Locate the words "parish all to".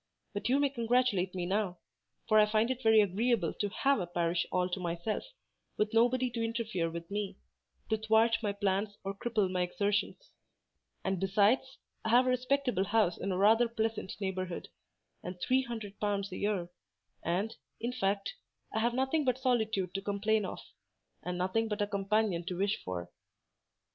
4.07-4.79